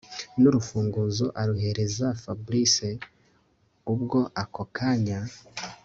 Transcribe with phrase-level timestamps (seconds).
[0.39, 2.75] nurufunguzo aruhereza Fabric
[3.93, 5.19] ubwo ako kanya